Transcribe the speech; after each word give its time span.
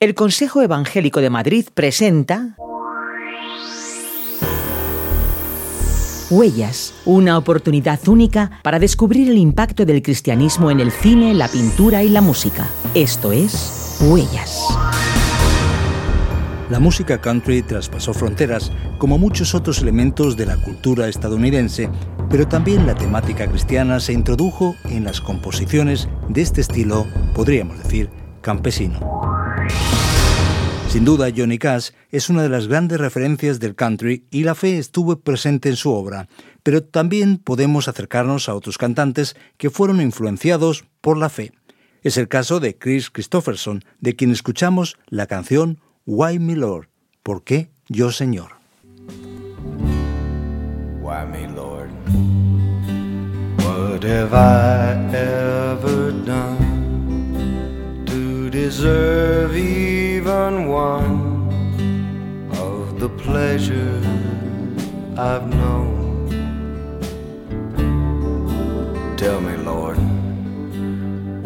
El 0.00 0.14
Consejo 0.14 0.62
Evangélico 0.62 1.20
de 1.20 1.28
Madrid 1.28 1.66
presenta 1.74 2.54
Huellas, 6.30 6.94
una 7.04 7.36
oportunidad 7.36 8.06
única 8.06 8.60
para 8.62 8.78
descubrir 8.78 9.28
el 9.28 9.38
impacto 9.38 9.84
del 9.84 10.00
cristianismo 10.00 10.70
en 10.70 10.78
el 10.78 10.92
cine, 10.92 11.34
la 11.34 11.48
pintura 11.48 12.04
y 12.04 12.10
la 12.10 12.20
música. 12.20 12.68
Esto 12.94 13.32
es 13.32 13.98
Huellas. 14.00 14.62
La 16.70 16.78
música 16.78 17.20
country 17.20 17.62
traspasó 17.62 18.14
fronteras, 18.14 18.70
como 18.98 19.18
muchos 19.18 19.52
otros 19.56 19.82
elementos 19.82 20.36
de 20.36 20.46
la 20.46 20.58
cultura 20.58 21.08
estadounidense, 21.08 21.90
pero 22.30 22.46
también 22.46 22.86
la 22.86 22.94
temática 22.94 23.48
cristiana 23.48 23.98
se 23.98 24.12
introdujo 24.12 24.76
en 24.84 25.02
las 25.02 25.20
composiciones 25.20 26.08
de 26.28 26.42
este 26.42 26.60
estilo, 26.60 27.04
podríamos 27.34 27.78
decir, 27.82 28.10
campesino. 28.42 29.27
Sin 30.90 31.04
duda, 31.04 31.28
Johnny 31.36 31.58
Cash 31.58 31.90
es 32.10 32.30
una 32.30 32.42
de 32.42 32.48
las 32.48 32.66
grandes 32.66 32.98
referencias 32.98 33.60
del 33.60 33.74
country 33.74 34.24
y 34.30 34.44
la 34.44 34.54
fe 34.54 34.78
estuvo 34.78 35.20
presente 35.20 35.68
en 35.68 35.76
su 35.76 35.92
obra, 35.92 36.28
pero 36.62 36.82
también 36.82 37.36
podemos 37.36 37.88
acercarnos 37.88 38.48
a 38.48 38.54
otros 38.54 38.78
cantantes 38.78 39.36
que 39.58 39.68
fueron 39.68 40.00
influenciados 40.00 40.86
por 41.02 41.18
la 41.18 41.28
fe. 41.28 41.52
Es 42.02 42.16
el 42.16 42.28
caso 42.28 42.58
de 42.58 42.76
Chris 42.78 43.10
Christopherson, 43.10 43.84
de 44.00 44.16
quien 44.16 44.30
escuchamos 44.30 44.96
la 45.08 45.26
canción 45.26 45.78
Why 46.06 46.38
Me 46.38 46.56
Lord, 46.56 46.88
¿por 47.22 47.44
qué 47.44 47.68
yo 47.88 48.10
Señor? 48.10 48.52
Why 51.02 51.26
me 51.30 51.48
Lord, 51.54 51.90
what 53.58 54.02
have 54.04 54.32
I 54.32 55.14
ever 55.14 56.12
done 56.24 56.57
deserve 58.68 59.56
even 59.56 60.68
one 60.68 61.16
of 62.64 63.00
the 63.00 63.08
pleasures 63.08 64.04
I've 65.16 65.46
known. 65.60 66.28
Tell 69.16 69.40
me, 69.40 69.56
Lord, 69.70 69.96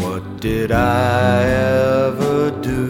what 0.03 0.25
did 0.41 0.73
I 0.73 1.45
ever 1.45 2.51
do 2.61 2.87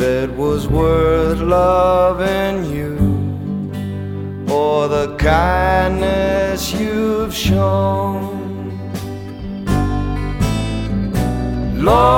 that 0.00 0.28
was 0.36 0.66
worth 0.66 1.38
loving 1.38 2.56
you? 2.76 2.94
Or 4.52 4.88
the 4.88 5.14
kindness 5.16 6.72
you've 6.72 7.32
shown? 7.32 8.34
Lord, 11.88 12.13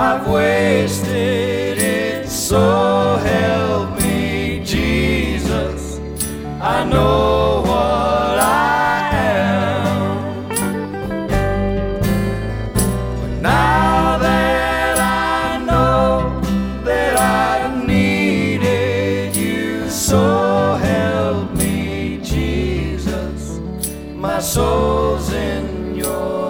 I've 0.00 0.28
wasted 0.28 1.78
it, 1.78 2.28
so 2.28 3.16
help 3.16 4.00
me, 4.00 4.62
Jesus. 4.64 5.98
I 6.60 6.84
know 6.84 7.62
what 7.62 8.38
I 8.38 9.10
am. 9.12 10.52
Now 13.42 14.18
that 14.18 14.98
I 15.00 15.64
know 15.66 16.40
that 16.84 17.16
I've 17.18 17.84
needed 17.84 19.34
you, 19.34 19.90
so 19.90 20.76
help 20.76 21.52
me, 21.56 22.20
Jesus. 22.22 23.58
My 24.14 24.38
soul's 24.38 25.32
in 25.32 25.96
your 25.96 26.47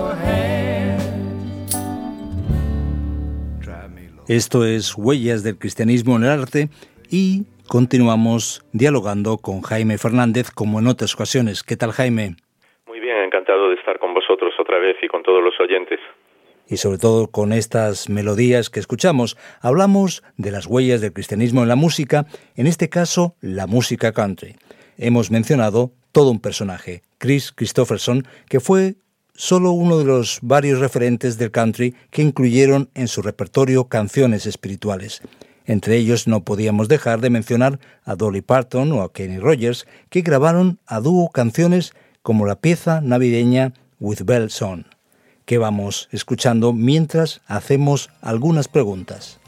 Esto 4.28 4.66
es 4.66 4.94
Huellas 4.94 5.42
del 5.42 5.58
Cristianismo 5.58 6.16
en 6.16 6.24
el 6.24 6.28
Arte 6.28 6.68
y 7.10 7.46
continuamos 7.66 8.62
dialogando 8.74 9.38
con 9.38 9.62
Jaime 9.62 9.96
Fernández 9.96 10.50
como 10.50 10.78
en 10.78 10.86
otras 10.86 11.14
ocasiones. 11.14 11.62
¿Qué 11.62 11.78
tal 11.78 11.92
Jaime? 11.92 12.36
Muy 12.86 13.00
bien, 13.00 13.16
encantado 13.24 13.70
de 13.70 13.76
estar 13.76 13.98
con 13.98 14.12
vosotros 14.12 14.52
otra 14.60 14.78
vez 14.80 14.96
y 15.02 15.08
con 15.08 15.22
todos 15.22 15.42
los 15.42 15.58
oyentes. 15.58 15.98
y 16.68 16.76
sobre 16.76 16.98
todo 16.98 17.28
con 17.28 17.54
estas 17.54 18.10
melodías 18.10 18.68
que 18.68 18.80
escuchamos. 18.80 19.38
Hablamos 19.62 20.22
de 20.36 20.50
las 20.50 20.66
huellas 20.66 21.00
del 21.00 21.14
cristianismo 21.14 21.62
en 21.62 21.68
la 21.68 21.76
música, 21.76 22.26
en 22.54 22.66
este 22.66 22.90
caso 22.90 23.34
la 23.40 23.66
música 23.66 24.12
country. 24.12 24.56
Hemos 24.98 25.30
mencionado 25.30 25.92
todo 26.12 26.30
un 26.30 26.42
personaje, 26.42 27.00
Chris 27.16 27.52
Christopherson, 27.52 28.24
que 28.50 28.60
fue 28.60 28.96
solo 29.38 29.70
uno 29.70 29.98
de 29.98 30.04
los 30.04 30.40
varios 30.42 30.80
referentes 30.80 31.38
del 31.38 31.52
country 31.52 31.94
que 32.10 32.22
incluyeron 32.22 32.90
en 32.94 33.06
su 33.06 33.22
repertorio 33.22 33.84
canciones 33.84 34.46
espirituales. 34.46 35.22
Entre 35.64 35.96
ellos 35.96 36.26
no 36.26 36.42
podíamos 36.42 36.88
dejar 36.88 37.20
de 37.20 37.30
mencionar 37.30 37.78
a 38.04 38.16
Dolly 38.16 38.40
Parton 38.40 38.90
o 38.90 39.02
a 39.02 39.12
Kenny 39.12 39.38
Rogers, 39.38 39.86
que 40.10 40.22
grabaron 40.22 40.80
a 40.86 40.98
dúo 40.98 41.30
canciones 41.30 41.92
como 42.22 42.46
la 42.46 42.56
pieza 42.56 43.00
navideña 43.00 43.74
With 44.00 44.24
Bells 44.24 44.60
On 44.60 44.86
que 45.48 45.56
vamos 45.56 46.10
escuchando 46.12 46.74
mientras 46.74 47.40
hacemos 47.46 48.10
algunas 48.20 48.68
preguntas. 48.68 49.40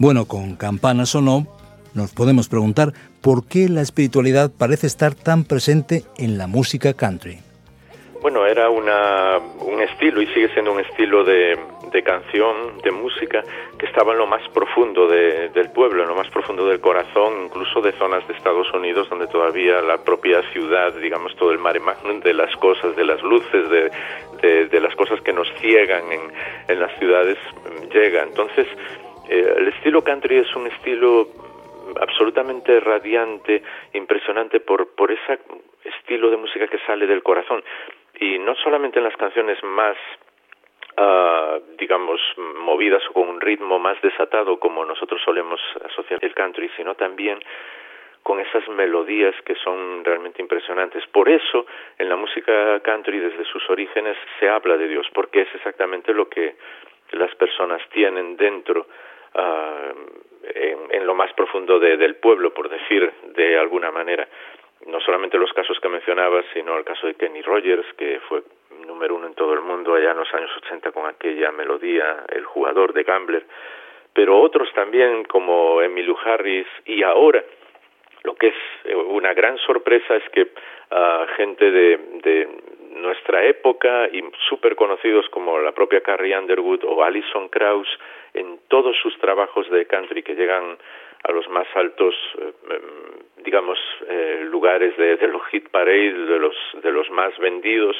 Bueno, 0.00 0.26
con 0.26 0.54
campanas 0.54 1.14
o 1.16 1.20
no, 1.20 1.46
nos 1.92 2.12
podemos 2.12 2.48
preguntar 2.48 2.92
por 3.20 3.46
qué 3.46 3.68
la 3.68 3.82
espiritualidad 3.82 4.50
parece 4.56 4.86
estar 4.86 5.14
tan 5.14 5.42
presente 5.42 6.04
en 6.16 6.38
la 6.38 6.46
música 6.46 6.92
country. 6.92 7.40
Bueno, 8.22 8.46
era 8.46 8.70
una, 8.70 9.38
un 9.38 9.80
estilo 9.80 10.22
y 10.22 10.26
sigue 10.28 10.52
siendo 10.52 10.72
un 10.72 10.80
estilo 10.80 11.24
de, 11.24 11.58
de 11.90 12.02
canción, 12.02 12.78
de 12.82 12.90
música, 12.90 13.42
que 13.78 13.86
estaba 13.86 14.12
en 14.12 14.18
lo 14.18 14.26
más 14.26 14.46
profundo 14.50 15.06
de- 15.08 15.48
del 15.50 15.70
pueblo, 15.72 16.02
en 16.02 16.08
lo 16.08 16.14
más 16.14 16.28
profundo 16.30 16.66
del 16.66 16.80
corazón, 16.80 17.44
incluso 17.44 17.80
de 17.80 17.92
zonas 17.92 18.26
de 18.28 18.34
Estados 18.34 18.72
Unidos 18.72 19.08
donde 19.08 19.26
todavía 19.26 19.80
la 19.82 19.98
propia 20.04 20.42
ciudad, 20.52 20.92
digamos, 20.94 21.34
todo 21.36 21.50
el 21.52 21.58
mare 21.58 21.80
magnum 21.80 22.20
de 22.20 22.34
las 22.34 22.54
cosas, 22.56 22.94
de 22.96 23.04
las 23.04 23.22
luces, 23.22 23.68
de, 23.70 23.90
de- 24.68 24.80
las 24.80 24.94
cosas 24.94 25.20
que 25.22 25.32
nos 25.32 25.48
ciegan 25.60 26.12
en, 26.12 26.20
en 26.68 26.80
las 26.80 26.96
ciudades, 26.98 27.36
llega. 27.92 28.22
Entonces, 28.22 28.66
eh, 29.28 29.54
el 29.58 29.68
estilo 29.68 30.02
country 30.02 30.36
es 30.38 30.54
un 30.54 30.66
estilo 30.68 31.26
absolutamente 32.00 32.80
radiante, 32.80 33.62
impresionante 33.94 34.60
por, 34.60 34.94
por 34.94 35.10
ese 35.10 35.38
estilo 35.84 36.30
de 36.30 36.36
música 36.36 36.66
que 36.68 36.78
sale 36.86 37.06
del 37.06 37.22
corazón. 37.22 37.62
Y 38.20 38.38
no 38.38 38.54
solamente 38.56 38.98
en 38.98 39.04
las 39.04 39.16
canciones 39.16 39.62
más, 39.64 39.96
digamos, 41.78 42.20
movidas 42.56 43.02
o 43.08 43.12
con 43.12 43.28
un 43.28 43.40
ritmo 43.40 43.78
más 43.78 44.00
desatado 44.02 44.58
como 44.58 44.84
nosotros 44.84 45.20
solemos 45.24 45.60
asociar 45.84 46.18
el 46.24 46.34
country, 46.34 46.68
sino 46.76 46.94
también 46.94 47.38
con 48.22 48.40
esas 48.40 48.68
melodías 48.68 49.34
que 49.44 49.54
son 49.56 50.04
realmente 50.04 50.42
impresionantes. 50.42 51.06
Por 51.06 51.28
eso, 51.28 51.66
en 51.98 52.08
la 52.08 52.16
música 52.16 52.80
country, 52.80 53.18
desde 53.20 53.44
sus 53.44 53.68
orígenes, 53.70 54.16
se 54.38 54.48
habla 54.48 54.76
de 54.76 54.88
Dios, 54.88 55.06
porque 55.14 55.42
es 55.42 55.54
exactamente 55.54 56.12
lo 56.12 56.28
que 56.28 56.56
las 57.12 57.34
personas 57.36 57.80
tienen 57.90 58.36
dentro, 58.36 58.86
ah, 59.34 59.92
en, 60.54 60.78
en 60.90 61.06
lo 61.06 61.14
más 61.14 61.32
profundo 61.32 61.78
de- 61.78 61.96
del 61.96 62.16
pueblo, 62.16 62.52
por 62.52 62.68
decir 62.68 63.10
de 63.34 63.56
alguna 63.58 63.90
manera. 63.90 64.28
No 64.86 65.00
solamente 65.00 65.38
los 65.38 65.52
casos 65.52 65.78
que 65.80 65.88
mencionabas, 65.88 66.44
sino 66.54 66.78
el 66.78 66.84
caso 66.84 67.06
de 67.06 67.14
Kenny 67.14 67.42
Rogers, 67.42 67.86
que 67.96 68.20
fue 68.28 68.42
número 68.86 69.16
uno 69.16 69.26
en 69.26 69.34
todo 69.34 69.52
el 69.54 69.60
mundo 69.60 69.94
allá 69.94 70.12
en 70.12 70.18
los 70.18 70.32
años 70.34 70.50
80 70.64 70.92
con 70.92 71.06
aquella 71.06 71.52
melodía, 71.52 72.24
el 72.28 72.44
jugador 72.44 72.92
de 72.92 73.02
Gambler, 73.02 73.44
pero 74.12 74.40
otros 74.40 74.72
también 74.74 75.24
como 75.24 75.82
Emmylou 75.82 76.16
Harris 76.24 76.66
y 76.86 77.02
ahora 77.02 77.44
lo 78.24 78.34
que 78.34 78.48
es 78.48 78.54
eh, 78.84 78.94
una 78.94 79.32
gran 79.34 79.58
sorpresa 79.58 80.16
es 80.16 80.28
que 80.30 80.48
ah, 80.90 81.26
gente 81.36 81.70
de, 81.70 81.98
de 82.22 82.48
nuestra 82.90 83.44
época 83.44 84.08
y 84.08 84.22
súper 84.48 84.74
conocidos 84.74 85.28
como 85.30 85.58
la 85.58 85.72
propia 85.72 86.00
Carrie 86.00 86.36
Underwood 86.36 86.84
o 86.84 87.04
Alison 87.04 87.48
Krauss 87.48 87.88
en 88.34 88.58
todos 88.68 88.96
sus 88.98 89.16
trabajos 89.18 89.70
de 89.70 89.86
country 89.86 90.22
que 90.22 90.34
llegan 90.34 90.78
a 91.24 91.32
los 91.32 91.48
más 91.48 91.66
altos, 91.74 92.14
eh, 92.38 92.52
em, 92.70 93.44
digamos, 93.44 93.78
eh, 94.08 94.42
lugares 94.44 94.96
de, 94.96 95.16
los 95.28 95.44
hit 95.46 95.68
parade, 95.70 96.12
de 96.12 96.38
los, 96.38 96.56
de 96.82 96.92
los 96.92 97.10
más 97.10 97.36
vendidos, 97.38 97.96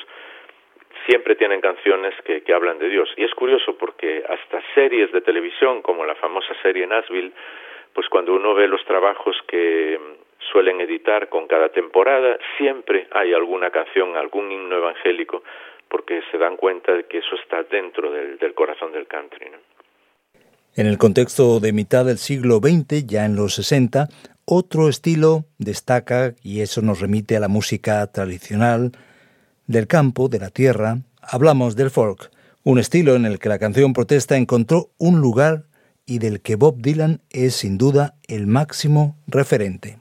siempre 1.06 1.37
tienen 1.37 1.61
canciones 1.61 2.15
que, 2.23 2.43
que 2.43 2.53
hablan 2.53 2.79
de 2.79 2.88
Dios. 2.88 3.12
Y 3.17 3.25
es 3.25 3.35
curioso 3.35 3.76
porque 3.76 4.25
hasta 4.29 4.62
series 4.75 5.11
de 5.12 5.20
televisión, 5.20 5.82
como 5.82 6.05
la 6.05 6.15
famosa 6.17 6.55
serie 6.62 6.87
Nashville, 6.87 7.32
pues 7.93 8.09
cuando 8.09 8.35
uno 8.35 8.55
ve 8.55 8.69
los 8.69 8.85
trabajos 8.85 9.37
que 9.49 9.94
em, 9.94 10.17
suelen 10.53 10.81
editar 10.81 11.29
con 11.29 11.47
cada 11.47 11.71
temporada, 11.71 12.38
siempre 12.56 13.09
hay 13.11 13.35
alguna 13.35 13.71
canción, 13.71 14.17
algún 14.17 14.50
himno 14.50 14.76
evangélico, 14.76 15.43
porque 15.88 16.23
se 16.31 16.38
dan 16.38 16.56
cuenta 16.56 16.93
de 16.93 17.05
que 17.05 17.19
eso 17.19 17.35
está 17.37 17.62
dentro 17.64 18.11
del, 18.11 18.38
del 18.38 18.55
corazón 18.55 18.93
del 18.93 19.06
country. 19.06 19.50
¿no? 19.50 19.78
En 20.79 20.87
el 20.87 20.97
contexto 20.97 21.59
de 21.59 21.73
mitad 21.73 22.05
del 22.05 22.19
siglo 22.19 22.61
XX, 22.63 23.05
ya 23.05 23.25
en 23.25 23.35
los 23.35 23.57
60, 23.57 24.09
otro 24.45 24.89
estilo 24.89 25.45
destaca, 25.59 26.37
y 26.41 26.61
eso 26.61 26.83
nos 26.83 27.01
remite 27.01 27.37
a 27.37 27.41
la 27.41 27.49
música 27.49 28.07
tradicional 28.07 28.93
del 29.67 29.89
campo, 29.89 30.29
de 30.29 30.39
la 30.39 30.51
tierra. 30.51 31.01
Hablamos 31.21 31.75
del 31.75 31.91
folk, 31.91 32.31
un 32.63 32.79
estilo 32.79 33.17
en 33.17 33.27
el 33.27 33.41
que 33.41 33.49
la 33.49 33.59
canción 33.59 33.93
protesta 33.93 34.37
encontró 34.37 34.93
un 34.99 35.21
lugar 35.21 35.65
y 36.07 36.21
del 36.21 36.43
que 36.43 36.55
Bob 36.55 36.81
Dylan 36.81 37.23
es 37.31 37.57
sin 37.57 37.77
duda 37.77 38.15
el 38.29 38.47
máximo 38.47 39.17
referente. 39.27 39.98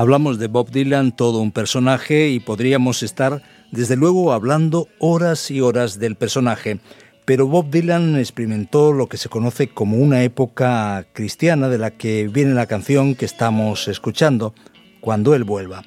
Hablamos 0.00 0.38
de 0.38 0.46
Bob 0.46 0.70
Dylan, 0.70 1.14
todo 1.14 1.42
un 1.42 1.52
personaje, 1.52 2.28
y 2.28 2.40
podríamos 2.40 3.02
estar, 3.02 3.42
desde 3.70 3.96
luego, 3.96 4.32
hablando 4.32 4.86
horas 4.98 5.50
y 5.50 5.60
horas 5.60 6.00
del 6.00 6.16
personaje. 6.16 6.78
Pero 7.26 7.46
Bob 7.46 7.68
Dylan 7.68 8.16
experimentó 8.16 8.94
lo 8.94 9.08
que 9.08 9.18
se 9.18 9.28
conoce 9.28 9.68
como 9.68 9.98
una 9.98 10.22
época 10.22 11.04
cristiana 11.12 11.68
de 11.68 11.76
la 11.76 11.90
que 11.90 12.28
viene 12.32 12.54
la 12.54 12.64
canción 12.64 13.14
que 13.14 13.26
estamos 13.26 13.88
escuchando, 13.88 14.54
Cuando 15.02 15.34
él 15.34 15.44
vuelva. 15.44 15.82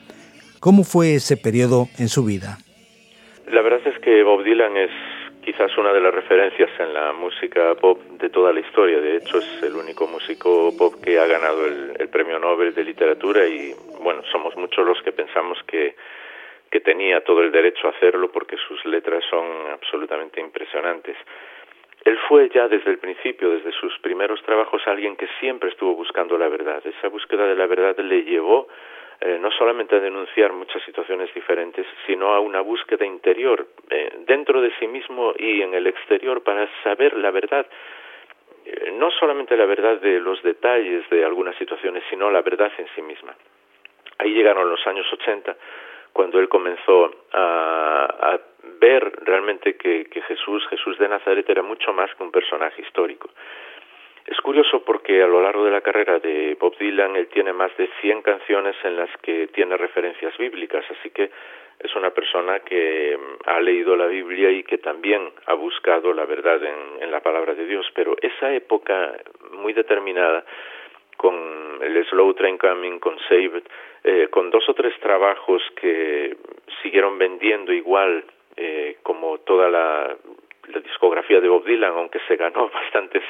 ¿Cómo 0.60 0.83
fue 0.83 1.15
ese 1.15 1.36
periodo 1.36 1.88
en 1.98 2.07
su 2.07 2.24
vida? 2.24 2.60
La 3.51 3.63
verdad 3.63 3.81
es 3.83 4.00
que 4.04 4.21
Bob 4.21 4.44
Dylan 4.44 4.77
es 4.77 4.92
quizás 5.44 5.78
una 5.78 5.94
de 5.94 6.00
las 6.00 6.13
referencias 6.13 6.69
en 6.80 6.94
la 6.94 7.13
música 7.13 7.75
pop 7.75 8.00
de 8.19 8.30
toda 8.30 8.51
la 8.54 8.60
historia. 8.60 9.00
De 9.00 9.18
hecho, 9.18 9.38
es 9.38 9.63
el 9.63 9.75
único 9.75 10.07
músico 10.07 10.72
pop 10.78 10.95
que 11.04 11.19
ha 11.19 11.28
ganado 11.28 11.66
el, 11.66 12.10
premio 12.10 12.40
Nobel 12.40 12.74
de 12.74 12.84
literatura 12.84 13.45
y, 13.45 13.74
bueno, 14.01 14.22
somos 14.31 14.56
muchos 14.56 14.86
los 14.86 15.01
que 15.01 15.12
pensamos 15.12 15.57
que, 15.68 15.95
que 16.72 16.80
tenía 16.80 17.24
todo 17.24 17.42
el 17.42 17.51
derecho 17.51 17.88
a 17.88 17.92
hacerlo 17.92 18.31
porque 18.31 18.56
sus 18.68 18.84
letras 18.86 19.24
son 19.30 19.45
absolutamente 19.72 20.40
impresionantes. 20.40 21.18
Él 22.06 22.18
fue 22.28 22.50
ya 22.50 22.68
desde 22.68 22.92
el 22.92 22.98
principio, 22.98 23.50
desde 23.50 23.72
sus 23.72 23.98
primeros 24.00 24.42
trabajos, 24.44 24.81
alguien 24.86 25.16
que 25.16 25.28
siempre 25.39 25.69
estuvo 25.69 25.96
buscando 25.96 26.38
la 26.38 26.50
verdad. 26.50 26.81
Esa 26.86 27.07
búsqueda 27.07 27.46
de 27.46 27.56
la 27.56 27.66
verdad 27.66 27.98
le 27.98 28.24
llevó 28.24 28.68
eh, 29.21 29.38
no 29.39 29.51
solamente 29.51 29.95
a 29.95 30.00
denunciar 30.00 30.54
muchas 30.54 30.81
situaciones 30.83 31.33
diferentes, 31.33 31.86
sino 32.06 32.33
a 32.33 32.39
una 32.39 32.62
búsqueda 32.62 33.06
interior 33.06 33.68
eh, 33.89 34.19
dentro 34.25 34.62
de 34.62 34.71
sí 34.80 34.88
mismo 34.88 35.33
y 35.38 35.62
en 35.62 35.74
el 35.74 35.88
exterior 35.88 36.44
para 36.44 36.68
saber 36.83 37.13
la 37.18 37.31
verdad, 37.31 37.65
eh, 38.65 38.92
no 38.98 39.12
solamente 39.12 39.56
la 39.56 39.65
verdad 39.65 40.00
de 40.01 40.19
los 40.19 40.42
detalles 40.44 41.10
de 41.10 41.24
algunas 41.24 41.56
situaciones, 41.57 42.04
sino 42.10 42.30
la 42.30 42.42
verdad 42.42 42.71
en 42.77 42.88
sí 42.95 43.01
misma. 43.01 43.36
Ahí 44.19 44.33
llegaron 44.33 44.69
los 44.69 44.86
años 44.88 45.06
80, 45.12 45.56
cuando 46.12 46.39
él 46.39 46.48
comenzó 46.48 47.12
a, 47.31 48.06
a 48.33 48.39
ver 48.80 49.12
realmente 49.24 49.75
que, 49.75 50.06
que 50.06 50.21
Jesús, 50.21 50.65
Jesús 50.69 50.98
de 50.98 51.10
Nazaret, 51.10 51.50
era 51.50 51.63
mucho 51.63 51.92
más 51.94 52.13
que 52.15 52.24
un 52.24 52.31
personaje 52.31 52.81
histórico. 52.81 53.30
Es 54.25 54.40
curioso 54.42 54.84
porque 54.86 55.22
a 55.22 55.28
lo 55.28 55.42
largo 55.42 55.66
de 55.66 55.72
la 55.72 55.81
carrera 55.81 56.20
de 56.20 56.56
Bob 56.60 56.78
Dylan 56.78 57.16
él 57.16 57.28
tiene 57.28 57.52
más 57.52 57.75
de 57.78 57.90
100 58.02 58.22
canciones 58.22 58.75
en 58.84 58.96
las 58.96 59.10
que 59.18 59.48
tiene 59.48 59.75
referencias 59.75 60.38
bíblicas, 60.38 60.86
así 60.92 61.10
que 61.10 61.30
es 61.80 61.96
una 61.96 62.12
persona 62.12 62.60
que 62.60 63.18
mm, 63.18 63.50
ha 63.50 63.60
leído 63.60 63.96
la 63.96 64.08
Biblia 64.08 64.50
y 64.52 64.64
que 64.64 64.78
también 64.78 65.30
ha 65.48 65.54
buscado 65.54 66.14
la 66.14 66.25
verdad 66.25 66.64
en, 66.64 67.04
en 67.04 67.12
la 67.12 67.20
palabra 67.20 67.54
de 67.54 67.66
Dios, 67.66 67.86
pero 67.94 68.16
esa 68.22 68.54
época 68.54 69.14
muy 69.52 69.74
determinada 69.74 70.46
con 71.18 71.80
el 71.81 72.06
Slow 72.08 72.34
Train 72.34 72.58
Coming, 72.58 73.00
con 73.00 73.18
Saved, 73.30 73.64
eh, 74.04 74.28
con 74.30 74.50
dos 74.50 74.68
o 74.68 74.74
tres 74.74 74.94
trabajos 75.00 75.62
que 75.80 76.36
siguieron 76.81 77.18
vendiendo 77.18 77.72
igual 77.72 78.25
eh, 78.56 78.98
como 79.04 79.38
toda 79.40 79.70
la, 79.70 80.16
la 81.24 81.40
discografía 81.40 81.42
de 81.42 81.48
Bob 81.48 81.66
Dylan, 81.66 81.94
aunque 81.98 82.20
se 82.28 82.36
ganó 82.36 82.70
bastantes 82.74 83.24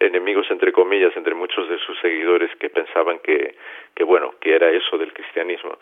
enemigos, 0.00 0.50
entre 0.50 0.72
comillas, 0.72 1.16
entre 1.16 1.34
muchos 1.34 1.68
de 1.68 1.78
sus 1.78 1.98
seguidores 2.00 2.50
que 2.56 2.70
pensaban 2.70 3.18
que, 3.20 3.54
que, 3.94 4.04
bueno, 4.04 4.34
que 4.40 4.54
era 4.54 4.70
eso 4.70 4.96
del 4.98 5.12
cristianismo. 5.12 5.78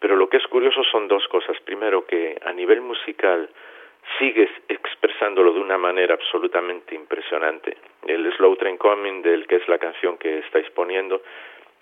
Pero 0.00 0.16
lo 0.16 0.28
que 0.28 0.36
es 0.36 0.46
curioso 0.46 0.82
son 0.84 1.08
dos 1.08 1.26
cosas. 1.28 1.58
Primero, 1.64 2.06
que 2.06 2.38
a 2.44 2.52
nivel 2.52 2.80
musical 2.80 3.48
sigue 4.18 4.48
expresándolo 4.68 5.52
de 5.52 5.60
una 5.60 5.76
manera 5.76 6.14
absolutamente 6.14 6.94
impresionante. 6.94 7.76
El 8.06 8.32
Slow 8.34 8.56
Train 8.56 8.78
Coming, 8.78 9.22
del 9.22 9.46
que 9.46 9.56
es 9.56 9.68
la 9.68 9.78
canción 9.78 10.16
que 10.16 10.38
estáis 10.38 10.70
poniendo, 10.70 11.20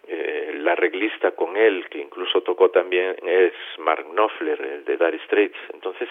eh, 0.08 0.54
la 0.60 0.72
arreglista 0.72 1.32
con 1.32 1.56
él, 1.56 1.86
que 1.90 1.98
incluso 1.98 2.40
tocó 2.40 2.70
también, 2.70 3.16
es 3.22 3.52
Mark 3.78 4.06
Knopfler, 4.10 4.60
el 4.60 4.84
de 4.84 4.96
Dire 4.96 5.20
Straits. 5.26 5.58
Entonces, 5.74 6.08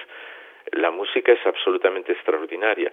la 0.71 0.91
música 0.91 1.31
es 1.31 1.45
absolutamente 1.45 2.11
extraordinaria, 2.11 2.91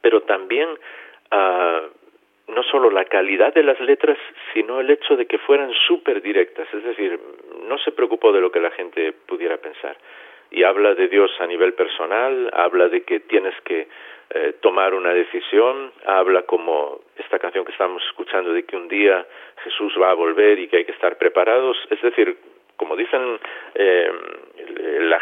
pero 0.00 0.22
también 0.22 0.68
uh, 0.70 2.52
no 2.52 2.62
solo 2.64 2.90
la 2.90 3.04
calidad 3.04 3.52
de 3.54 3.62
las 3.62 3.78
letras, 3.80 4.18
sino 4.54 4.80
el 4.80 4.90
hecho 4.90 5.16
de 5.16 5.26
que 5.26 5.38
fueran 5.38 5.72
súper 5.86 6.22
directas, 6.22 6.66
es 6.72 6.82
decir, 6.82 7.18
no 7.68 7.78
se 7.78 7.92
preocupó 7.92 8.32
de 8.32 8.40
lo 8.40 8.50
que 8.50 8.60
la 8.60 8.70
gente 8.70 9.12
pudiera 9.12 9.58
pensar. 9.58 9.96
Y 10.50 10.64
habla 10.64 10.94
de 10.94 11.08
Dios 11.08 11.30
a 11.40 11.46
nivel 11.46 11.74
personal, 11.74 12.50
habla 12.54 12.88
de 12.88 13.02
que 13.02 13.20
tienes 13.20 13.54
que 13.62 13.86
eh, 14.30 14.54
tomar 14.60 14.94
una 14.94 15.12
decisión, 15.12 15.92
habla 16.06 16.42
como 16.42 17.00
esta 17.16 17.38
canción 17.38 17.66
que 17.66 17.72
estamos 17.72 18.02
escuchando 18.06 18.52
de 18.52 18.64
que 18.64 18.76
un 18.76 18.88
día 18.88 19.26
Jesús 19.64 19.94
va 20.00 20.10
a 20.10 20.14
volver 20.14 20.58
y 20.58 20.68
que 20.68 20.78
hay 20.78 20.84
que 20.84 20.92
estar 20.92 21.18
preparados, 21.18 21.76
es 21.90 22.00
decir, 22.00 22.38
como 22.76 22.96
dicen 22.96 23.38
eh, 23.74 24.10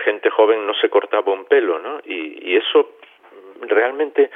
gente 0.06 0.30
joven 0.30 0.64
no 0.66 0.74
se 0.74 0.88
cortaba 0.88 1.32
un 1.32 1.46
pelo, 1.46 1.80
¿no? 1.80 1.98
Y, 2.04 2.56
eso 2.56 2.92
realmente 3.62 4.30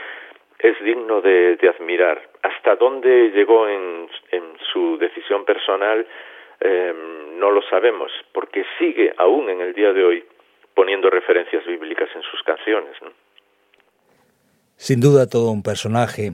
es 0.59 0.75
digno 0.83 1.21
de, 1.21 1.57
de, 1.57 1.69
admirar. 1.69 2.21
Hasta 2.43 2.75
dónde 2.75 3.31
llegó 3.31 3.69
en, 3.69 4.09
en 4.33 4.43
su 4.73 4.99
decisión 4.99 5.45
personal 5.45 6.07
eh, 6.61 6.93
no 7.39 7.51
lo 7.51 7.63
sabemos, 7.71 8.11
porque 8.35 8.65
sigue 8.79 9.15
aún 9.17 9.49
en 9.49 9.61
el 9.61 9.73
día 9.73 9.93
de 9.93 10.05
hoy 10.05 10.25
poniendo 10.75 11.09
referencias 11.09 11.65
bíblicas 11.65 12.09
en 12.15 12.23
sus 12.23 12.43
canciones. 12.43 12.95
¿no? 13.03 13.11
Sin 14.77 15.01
duda 15.01 15.29
todo 15.29 15.51
un 15.51 15.63
personaje. 15.63 16.33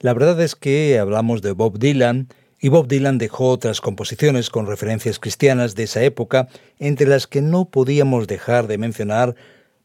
La 0.00 0.12
verdad 0.12 0.40
es 0.42 0.54
que 0.54 0.98
hablamos 0.98 1.40
de 1.40 1.52
Bob 1.52 1.78
Dylan, 1.78 2.26
y 2.64 2.70
Bob 2.70 2.88
Dylan 2.88 3.18
dejó 3.18 3.50
otras 3.50 3.82
composiciones 3.82 4.48
con 4.48 4.66
referencias 4.66 5.18
cristianas 5.18 5.74
de 5.74 5.82
esa 5.82 6.02
época, 6.02 6.46
entre 6.80 7.06
las 7.06 7.26
que 7.26 7.42
no 7.42 7.68
podíamos 7.70 8.26
dejar 8.26 8.68
de 8.68 8.78
mencionar 8.78 9.34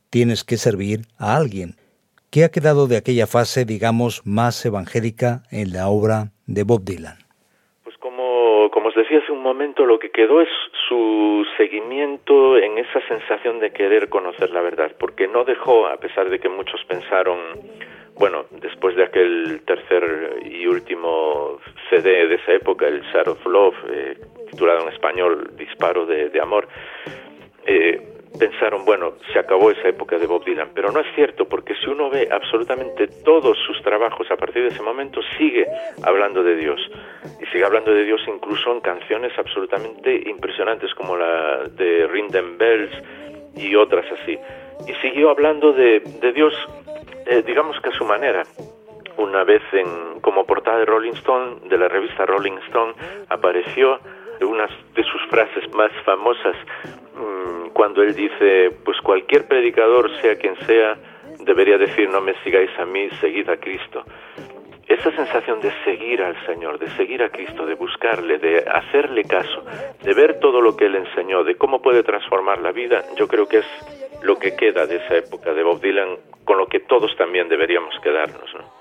Tienes 0.09 0.45
que 0.45 0.55
servir 0.55 1.01
a 1.19 1.35
alguien, 1.35 1.75
que 2.31 2.45
ha 2.45 2.49
quedado 2.49 2.87
de 2.87 2.95
aquella 2.95 3.27
fase, 3.27 3.65
digamos, 3.65 4.25
más 4.25 4.65
evangélica 4.65 5.43
en 5.51 5.73
la 5.73 5.89
obra 5.89 6.31
de 6.47 6.63
Bob 6.63 6.85
Dylan. 6.85 7.17
Pues 7.83 7.97
como, 7.97 8.71
como 8.71 8.87
os 8.87 8.95
decía 8.95 9.19
hace 9.19 9.33
un 9.33 9.43
momento, 9.43 9.85
lo 9.85 9.99
que 9.99 10.11
quedó 10.11 10.39
es 10.39 10.47
su 10.87 11.43
seguimiento 11.57 12.57
en 12.57 12.77
esa 12.77 13.05
sensación 13.09 13.59
de 13.59 13.71
querer 13.73 14.07
conocer 14.07 14.51
la 14.51 14.61
verdad, 14.61 14.93
porque 14.97 15.27
no 15.27 15.43
dejó, 15.43 15.85
a 15.85 15.97
pesar 15.97 16.29
de 16.29 16.39
que 16.39 16.47
muchos 16.47 16.79
pensaron 16.85 17.39
bueno, 18.19 18.45
después 18.51 18.95
de 18.97 19.03
aquel 19.05 19.61
tercer 19.65 20.41
y 20.45 20.67
último 20.67 21.57
CD 21.89 22.27
de 22.27 22.35
esa 22.35 22.53
época, 22.53 22.85
el 22.87 23.01
Shadow 23.03 23.33
of 23.33 23.45
Love, 23.45 23.75
eh, 23.89 24.17
titulado 24.51 24.81
en 24.81 24.93
español 24.93 25.51
Disparo 25.55 26.05
de, 26.05 26.29
de 26.29 26.41
Amor, 26.41 26.67
eh, 27.65 28.01
pensaron, 28.37 28.83
bueno, 28.83 29.13
se 29.31 29.39
acabó 29.39 29.71
esa 29.71 29.87
época 29.87 30.17
de 30.17 30.27
Bob 30.27 30.43
Dylan, 30.43 30.71
pero 30.75 30.91
no 30.91 30.99
es 30.99 31.07
cierto, 31.15 31.45
porque 31.45 31.73
si 31.75 31.89
uno 31.89 32.09
ve 32.09 32.27
absolutamente 32.29 33.07
todos 33.23 33.57
sus 33.65 33.81
trabajos 33.81 34.29
a 34.29 34.35
partir 34.35 34.63
de 34.63 34.67
ese 34.67 34.81
momento, 34.81 35.21
sigue 35.37 35.65
hablando 36.03 36.43
de 36.43 36.55
Dios, 36.57 36.79
y 37.41 37.45
sigue 37.47 37.63
hablando 37.63 37.93
de 37.93 38.03
Dios 38.03 38.21
incluso 38.27 38.71
en 38.73 38.81
canciones 38.81 39.31
absolutamente 39.37 40.23
impresionantes 40.29 40.93
como 40.93 41.15
la 41.15 41.63
de 41.69 42.05
Ring 42.07 42.31
Them 42.31 42.57
Bells, 42.57 42.91
y 43.55 43.75
otras 43.75 44.05
así. 44.11 44.37
Y 44.87 44.93
siguió 45.01 45.29
hablando 45.29 45.73
de, 45.73 45.99
de 45.99 46.31
Dios, 46.31 46.53
eh, 47.29 47.43
digamos 47.45 47.79
que 47.81 47.89
a 47.89 47.93
su 47.93 48.05
manera. 48.05 48.43
Una 49.17 49.43
vez 49.43 49.61
en, 49.73 50.19
como 50.21 50.45
portada 50.45 50.79
de 50.79 50.85
Rolling 50.85 51.13
Stone, 51.13 51.67
de 51.69 51.77
la 51.77 51.87
revista 51.87 52.25
Rolling 52.25 52.57
Stone, 52.67 52.93
apareció 53.29 53.99
una 54.41 54.67
de 54.95 55.03
sus 55.03 55.21
frases 55.29 55.71
más 55.73 55.91
famosas 56.05 56.55
mm, 57.15 57.69
cuando 57.73 58.01
él 58.01 58.15
dice, 58.15 58.71
pues 58.83 58.97
cualquier 59.01 59.47
predicador, 59.47 60.09
sea 60.21 60.35
quien 60.37 60.55
sea, 60.65 60.97
debería 61.41 61.77
decir, 61.77 62.09
no 62.09 62.21
me 62.21 62.33
sigáis 62.43 62.71
a 62.79 62.85
mí, 62.85 63.09
seguid 63.21 63.49
a 63.49 63.57
Cristo. 63.57 64.03
Esa 64.87 65.11
sensación 65.11 65.59
de 65.59 65.71
seguir 65.83 66.23
al 66.23 66.35
Señor, 66.47 66.79
de 66.79 66.89
seguir 66.91 67.21
a 67.21 67.29
Cristo, 67.29 67.65
de 67.65 67.75
buscarle, 67.75 68.39
de 68.39 68.65
hacerle 68.67 69.23
caso, 69.23 69.63
de 70.01 70.13
ver 70.13 70.39
todo 70.39 70.61
lo 70.61 70.75
que 70.75 70.85
Él 70.85 70.95
enseñó, 70.95 71.43
de 71.43 71.55
cómo 71.55 71.81
puede 71.81 72.01
transformar 72.01 72.59
la 72.59 72.71
vida, 72.71 73.03
yo 73.15 73.27
creo 73.27 73.47
que 73.47 73.57
es 73.59 73.67
lo 74.23 74.37
que 74.37 74.55
queda 74.55 74.87
de 74.87 74.95
esa 74.97 75.17
época 75.17 75.53
de 75.53 75.63
Bob 75.63 75.79
Dylan, 75.79 76.17
que 76.69 76.79
todos 76.79 77.15
también 77.17 77.49
deberíamos 77.49 77.93
quedarnos. 78.03 78.49
¿no? 78.53 78.79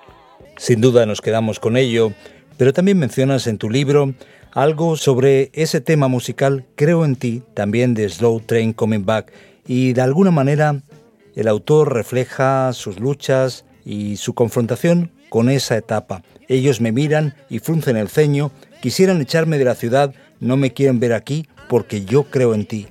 Sin 0.56 0.80
duda 0.80 1.06
nos 1.06 1.20
quedamos 1.20 1.60
con 1.60 1.76
ello, 1.76 2.12
pero 2.56 2.72
también 2.72 2.98
mencionas 2.98 3.46
en 3.46 3.58
tu 3.58 3.70
libro 3.70 4.14
algo 4.52 4.96
sobre 4.96 5.50
ese 5.52 5.80
tema 5.80 6.08
musical 6.08 6.64
Creo 6.74 7.04
en 7.04 7.16
ti, 7.16 7.42
también 7.54 7.94
de 7.94 8.08
Slow 8.08 8.40
Train 8.40 8.72
Coming 8.72 9.04
Back, 9.04 9.32
y 9.66 9.92
de 9.92 10.00
alguna 10.00 10.30
manera 10.30 10.80
el 11.36 11.48
autor 11.48 11.94
refleja 11.94 12.72
sus 12.72 12.98
luchas 12.98 13.64
y 13.84 14.16
su 14.16 14.34
confrontación 14.34 15.12
con 15.28 15.50
esa 15.50 15.76
etapa. 15.76 16.22
Ellos 16.48 16.80
me 16.80 16.90
miran 16.90 17.34
y 17.48 17.58
fruncen 17.58 17.96
el 17.96 18.08
ceño, 18.08 18.50
quisieran 18.80 19.20
echarme 19.20 19.58
de 19.58 19.64
la 19.64 19.74
ciudad, 19.74 20.14
no 20.40 20.56
me 20.56 20.72
quieren 20.72 20.98
ver 20.98 21.12
aquí 21.12 21.46
porque 21.68 22.04
yo 22.04 22.24
creo 22.24 22.54
en 22.54 22.66
ti. 22.66 22.88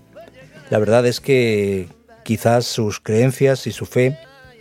La 0.70 0.80
verdad 0.80 1.06
es 1.06 1.20
que 1.20 1.88
quizás 2.24 2.66
sus 2.66 3.00
creencias 3.00 3.68
y 3.68 3.72
su 3.72 3.86
fe 3.86 4.18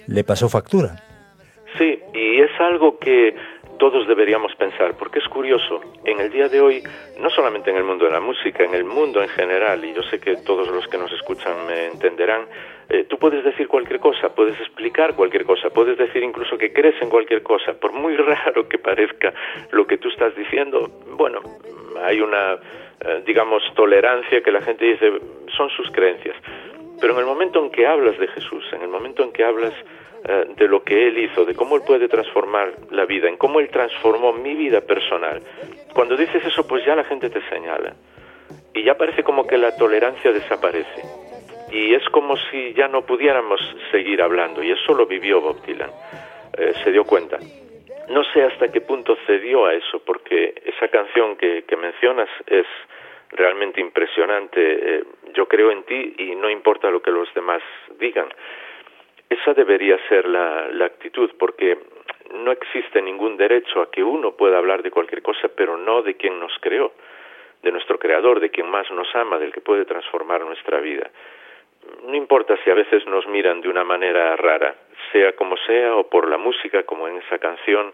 le 0.06 0.24
pasó 0.24 0.48
factura. 0.48 0.96
Sí, 1.78 2.00
y 2.14 2.40
es 2.40 2.50
algo 2.60 2.98
que 2.98 3.34
todos 3.78 4.06
deberíamos 4.06 4.54
pensar, 4.56 4.94
porque 4.98 5.18
es 5.18 5.28
curioso, 5.28 5.80
en 6.04 6.20
el 6.20 6.30
día 6.30 6.48
de 6.48 6.60
hoy, 6.60 6.82
no 7.20 7.30
solamente 7.30 7.70
en 7.70 7.76
el 7.76 7.84
mundo 7.84 8.06
de 8.06 8.10
la 8.10 8.20
música, 8.20 8.64
en 8.64 8.74
el 8.74 8.84
mundo 8.84 9.22
en 9.22 9.28
general, 9.28 9.84
y 9.84 9.92
yo 9.94 10.02
sé 10.04 10.18
que 10.18 10.36
todos 10.36 10.68
los 10.68 10.86
que 10.88 10.98
nos 10.98 11.12
escuchan 11.12 11.66
me 11.66 11.86
entenderán, 11.88 12.42
eh, 12.88 13.04
tú 13.08 13.18
puedes 13.18 13.44
decir 13.44 13.68
cualquier 13.68 14.00
cosa, 14.00 14.34
puedes 14.34 14.58
explicar 14.60 15.14
cualquier 15.14 15.44
cosa, 15.44 15.70
puedes 15.70 15.98
decir 15.98 16.22
incluso 16.22 16.56
que 16.56 16.72
crees 16.72 17.00
en 17.02 17.10
cualquier 17.10 17.42
cosa, 17.42 17.74
por 17.74 17.92
muy 17.92 18.16
raro 18.16 18.68
que 18.68 18.78
parezca 18.78 19.32
lo 19.72 19.86
que 19.86 19.98
tú 19.98 20.08
estás 20.08 20.34
diciendo, 20.36 20.90
bueno, 21.16 21.40
hay 22.02 22.20
una, 22.20 22.54
eh, 23.00 23.22
digamos, 23.26 23.62
tolerancia 23.74 24.40
que 24.42 24.52
la 24.52 24.62
gente 24.62 24.84
dice, 24.84 25.12
son 25.56 25.68
sus 25.70 25.90
creencias. 25.90 26.36
Pero 27.00 27.12
en 27.14 27.20
el 27.20 27.26
momento 27.26 27.62
en 27.62 27.70
que 27.70 27.86
hablas 27.86 28.18
de 28.18 28.28
Jesús, 28.28 28.64
en 28.72 28.82
el 28.82 28.88
momento 28.88 29.22
en 29.22 29.32
que 29.32 29.44
hablas 29.44 29.72
eh, 30.24 30.46
de 30.56 30.68
lo 30.68 30.82
que 30.82 31.08
Él 31.08 31.18
hizo, 31.18 31.44
de 31.44 31.54
cómo 31.54 31.76
Él 31.76 31.82
puede 31.86 32.08
transformar 32.08 32.72
la 32.90 33.04
vida, 33.04 33.28
en 33.28 33.36
cómo 33.36 33.60
Él 33.60 33.68
transformó 33.68 34.32
mi 34.32 34.54
vida 34.54 34.80
personal, 34.80 35.42
cuando 35.92 36.16
dices 36.16 36.44
eso, 36.44 36.66
pues 36.66 36.84
ya 36.84 36.94
la 36.96 37.04
gente 37.04 37.30
te 37.30 37.40
señala. 37.48 37.94
Y 38.74 38.84
ya 38.84 38.94
parece 38.94 39.22
como 39.22 39.46
que 39.46 39.56
la 39.56 39.76
tolerancia 39.76 40.32
desaparece. 40.32 41.02
Y 41.70 41.94
es 41.94 42.04
como 42.10 42.36
si 42.36 42.74
ya 42.74 42.88
no 42.88 43.02
pudiéramos 43.02 43.60
seguir 43.90 44.22
hablando. 44.22 44.62
Y 44.62 44.70
eso 44.70 44.92
lo 44.92 45.06
vivió 45.06 45.40
Bob 45.40 45.64
Dylan. 45.64 45.90
Eh, 46.56 46.72
se 46.84 46.92
dio 46.92 47.04
cuenta. 47.04 47.38
No 48.08 48.22
sé 48.32 48.42
hasta 48.42 48.68
qué 48.70 48.80
punto 48.80 49.16
cedió 49.26 49.66
a 49.66 49.74
eso, 49.74 50.00
porque 50.04 50.54
esa 50.64 50.88
canción 50.88 51.36
que, 51.36 51.64
que 51.64 51.76
mencionas 51.76 52.28
es 52.46 52.66
realmente 53.30 53.80
impresionante. 53.80 54.60
Eh, 54.60 55.04
yo 55.34 55.46
creo 55.46 55.70
en 55.70 55.82
ti 55.84 56.14
y 56.18 56.34
no 56.34 56.50
importa 56.50 56.90
lo 56.90 57.00
que 57.00 57.10
los 57.10 57.32
demás 57.34 57.62
digan. 57.98 58.28
Esa 59.28 59.54
debería 59.54 59.98
ser 60.08 60.28
la, 60.28 60.68
la 60.68 60.86
actitud, 60.86 61.30
porque 61.38 61.78
no 62.34 62.52
existe 62.52 63.02
ningún 63.02 63.36
derecho 63.36 63.82
a 63.82 63.90
que 63.90 64.02
uno 64.02 64.32
pueda 64.32 64.58
hablar 64.58 64.82
de 64.82 64.90
cualquier 64.90 65.22
cosa, 65.22 65.48
pero 65.56 65.76
no 65.76 66.02
de 66.02 66.14
quien 66.14 66.38
nos 66.38 66.52
creó, 66.60 66.92
de 67.62 67.72
nuestro 67.72 67.98
creador, 67.98 68.40
de 68.40 68.50
quien 68.50 68.68
más 68.68 68.90
nos 68.90 69.14
ama, 69.14 69.38
del 69.38 69.52
que 69.52 69.60
puede 69.60 69.84
transformar 69.84 70.42
nuestra 70.42 70.80
vida. 70.80 71.10
No 72.04 72.14
importa 72.14 72.56
si 72.64 72.70
a 72.70 72.74
veces 72.74 73.06
nos 73.06 73.26
miran 73.26 73.60
de 73.60 73.68
una 73.68 73.84
manera 73.84 74.34
rara, 74.36 74.74
sea 75.12 75.34
como 75.34 75.56
sea, 75.58 75.94
o 75.96 76.08
por 76.08 76.28
la 76.28 76.36
música, 76.36 76.82
como 76.84 77.08
en 77.08 77.16
esa 77.18 77.38
canción, 77.38 77.92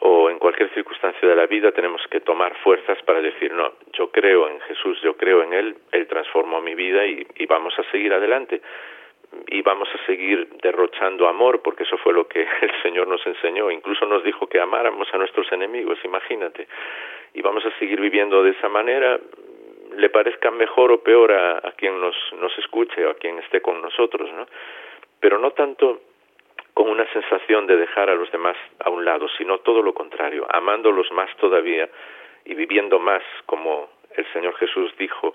o 0.00 0.30
en 0.30 0.38
cualquier 0.38 0.72
circunstancia 0.74 1.28
de 1.28 1.34
la 1.34 1.46
vida 1.46 1.72
tenemos 1.72 2.00
que 2.08 2.20
tomar 2.20 2.54
fuerzas 2.62 2.98
para 3.02 3.20
decir, 3.20 3.52
no, 3.52 3.72
yo 3.92 4.10
creo 4.10 4.48
en 4.48 4.60
Jesús, 4.60 5.00
yo 5.02 5.16
creo 5.16 5.42
en 5.42 5.52
Él, 5.52 5.76
Él 5.92 6.06
transformó 6.06 6.60
mi 6.60 6.74
vida 6.74 7.04
y, 7.04 7.26
vamos 7.46 7.76
a 7.78 7.82
seguir 7.90 8.12
adelante 8.12 8.60
y 9.48 9.60
vamos 9.62 9.88
a 9.94 10.06
seguir 10.06 10.48
derrochando 10.62 11.28
amor, 11.28 11.62
porque 11.62 11.82
eso 11.82 11.98
fue 11.98 12.12
lo 12.12 12.28
que 12.28 12.40
el 12.62 12.82
Señor 12.82 13.08
nos 13.08 13.26
enseñó. 13.26 13.70
Incluso 13.70 14.06
nos 14.06 14.22
dijo 14.22 14.46
que 14.46 14.60
amáramos 14.60 15.08
a 15.12 15.18
nuestros 15.18 15.50
enemigos, 15.52 15.98
imagínate. 16.04 16.68
Y 17.34 17.42
vamos 17.42 17.64
a 17.66 17.78
seguir 17.78 18.00
viviendo 18.00 18.42
de 18.42 18.50
esa 18.50 18.68
manera, 18.68 19.18
le 19.96 20.10
parezca 20.10 20.50
mejor 20.50 20.92
o 20.92 21.02
peor 21.02 21.32
a, 21.32 21.58
a 21.58 21.72
quien 21.72 22.00
nos, 22.00 22.16
nos 22.40 22.56
escuche 22.58 23.04
o 23.04 23.10
a 23.10 23.14
quien 23.14 23.38
esté 23.40 23.60
con 23.60 23.82
nosotros, 23.82 24.30
¿no? 24.32 24.46
Pero 25.20 25.38
no 25.38 25.50
tanto 25.50 26.00
con 26.78 26.90
una 26.90 27.12
sensación 27.12 27.66
de 27.66 27.76
dejar 27.76 28.08
a 28.08 28.14
los 28.14 28.30
demás 28.30 28.56
a 28.78 28.88
un 28.88 29.04
lado, 29.04 29.26
sino 29.36 29.58
todo 29.58 29.82
lo 29.82 29.92
contrario, 29.94 30.46
amándolos 30.48 31.10
más 31.10 31.28
todavía 31.38 31.88
y 32.44 32.54
viviendo 32.54 33.00
más 33.00 33.20
como 33.46 33.88
el 34.14 34.24
Señor 34.32 34.54
Jesús 34.54 34.94
dijo, 34.96 35.34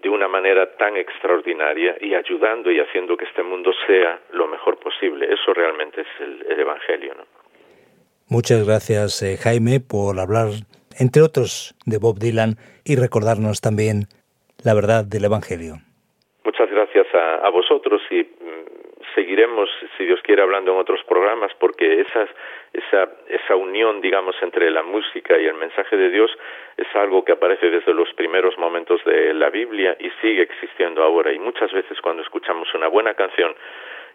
de 0.00 0.08
una 0.08 0.28
manera 0.28 0.74
tan 0.78 0.96
extraordinaria 0.96 1.98
y 2.00 2.14
ayudando 2.14 2.70
y 2.70 2.80
haciendo 2.80 3.18
que 3.18 3.26
este 3.26 3.42
mundo 3.42 3.70
sea 3.86 4.18
lo 4.32 4.48
mejor 4.48 4.78
posible. 4.78 5.26
Eso 5.30 5.52
realmente 5.52 6.00
es 6.00 6.20
el, 6.20 6.46
el 6.48 6.60
Evangelio. 6.60 7.12
¿no? 7.18 7.24
Muchas 8.30 8.66
gracias, 8.66 9.22
eh, 9.22 9.36
Jaime, 9.36 9.80
por 9.80 10.18
hablar, 10.18 10.48
entre 10.98 11.20
otros, 11.20 11.74
de 11.84 11.98
Bob 11.98 12.18
Dylan 12.18 12.56
y 12.82 12.96
recordarnos 12.96 13.60
también 13.60 14.08
la 14.64 14.72
verdad 14.72 15.04
del 15.04 15.26
Evangelio. 15.26 15.74
Muchas 16.46 16.70
gracias 16.70 17.14
a, 17.14 17.46
a 17.46 17.50
vosotros 17.50 18.00
y 18.10 18.22
mm, 18.22 18.55
seguiremos, 19.16 19.68
si 19.96 20.04
Dios 20.04 20.20
quiere, 20.22 20.42
hablando 20.42 20.72
en 20.72 20.78
otros 20.78 21.02
programas, 21.08 21.50
porque 21.58 22.02
esas, 22.02 22.30
esa, 22.72 23.08
esa 23.28 23.56
unión, 23.56 24.00
digamos, 24.00 24.36
entre 24.42 24.70
la 24.70 24.84
música 24.84 25.36
y 25.36 25.46
el 25.46 25.54
mensaje 25.54 25.96
de 25.96 26.10
Dios 26.10 26.30
es 26.76 26.86
algo 26.94 27.24
que 27.24 27.32
aparece 27.32 27.68
desde 27.70 27.92
los 27.92 28.12
primeros 28.14 28.56
momentos 28.58 29.00
de 29.04 29.34
la 29.34 29.50
Biblia 29.50 29.96
y 29.98 30.10
sigue 30.20 30.42
existiendo 30.42 31.02
ahora. 31.02 31.32
Y 31.32 31.38
muchas 31.40 31.72
veces 31.72 31.98
cuando 32.00 32.22
escuchamos 32.22 32.72
una 32.74 32.86
buena 32.86 33.14
canción 33.14 33.56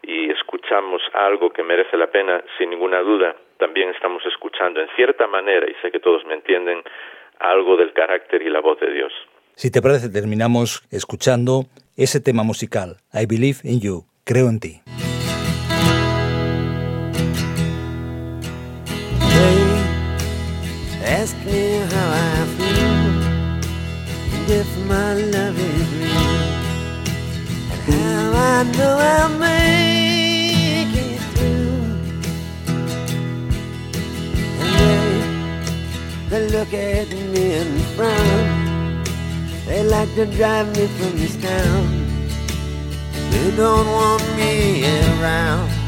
y 0.04 0.32
escuchamos 0.32 1.02
algo 1.14 1.50
que 1.50 1.64
merece 1.64 1.98
la 1.98 2.08
pena, 2.08 2.42
sin 2.58 2.70
ninguna 2.70 3.02
duda, 3.02 3.36
también 3.58 3.90
estamos 3.90 4.26
escuchando 4.26 4.80
en 4.80 4.88
cierta 4.96 5.28
manera, 5.28 5.70
y 5.70 5.76
sé 5.82 5.92
que 5.92 6.00
todos 6.00 6.26
me 6.26 6.36
entienden, 6.36 6.82
algo 7.40 7.76
del 7.76 7.92
carácter 7.94 8.42
y 8.42 8.50
la 8.50 8.62
voz 8.62 8.80
de 8.80 8.92
Dios. 8.92 9.12
Si 9.56 9.72
te 9.72 9.82
parece, 9.82 10.10
terminamos 10.10 10.84
escuchando 10.92 11.66
ese 11.96 12.20
tema 12.20 12.44
musical, 12.44 12.98
I 13.14 13.26
Believe 13.26 13.60
in 13.64 13.80
You, 13.80 14.06
creo 14.24 14.50
en 14.50 14.60
ti. 14.60 14.91
If 24.54 24.78
my 24.86 25.14
love 25.14 25.58
is 25.58 25.94
real 25.94 26.12
and 27.72 27.82
how 27.88 28.32
I 28.34 28.64
know 28.76 28.96
I'll 29.00 29.30
make 29.40 30.92
it 30.94 31.22
through. 31.36 31.82
And 34.60 35.12
they, 36.30 36.40
they 36.40 36.44
look 36.50 36.74
at 36.74 37.08
me 37.34 37.54
and 37.62 37.82
frown. 37.96 39.04
They 39.68 39.84
like 39.84 40.14
to 40.16 40.26
drive 40.26 40.68
me 40.76 40.88
from 40.88 41.12
this 41.18 41.36
town. 41.38 41.84
They 43.32 43.56
don't 43.56 43.88
want 43.88 44.24
me 44.36 44.84
around. 45.16 45.81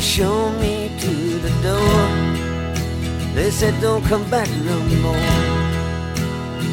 They 0.00 0.06
show 0.06 0.50
me 0.52 0.90
to 0.98 1.12
the 1.44 1.50
door. 1.62 2.06
They 3.34 3.50
said 3.50 3.78
don't 3.82 4.02
come 4.04 4.24
back 4.30 4.48
no 4.64 4.78
more. 5.04 5.28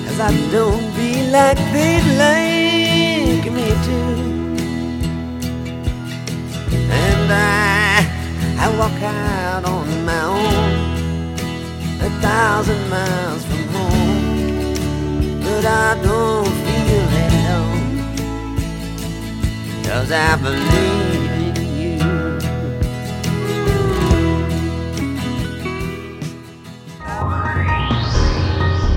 Cause 0.06 0.20
I 0.30 0.32
don't 0.50 0.88
feel 0.96 1.32
like 1.32 1.58
they'd 1.74 2.08
like 2.26 3.46
me 3.58 3.68
to. 3.88 4.00
And 7.04 7.30
I, 7.30 8.08
I 8.64 8.68
walk 8.80 9.02
out 9.04 9.66
on 9.66 10.06
my 10.06 10.24
own, 10.38 10.74
a 12.08 12.10
thousand 12.22 12.90
miles 12.90 13.44
from 13.44 13.64
home. 13.76 15.42
But 15.44 15.66
I 15.66 16.00
don't 16.02 16.54
feel 16.64 17.06
that 17.14 17.32
alone. 17.42 17.88
Cause 19.84 20.12
I 20.14 20.36
believe 20.38 21.07